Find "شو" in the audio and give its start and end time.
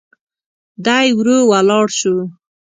1.99-2.15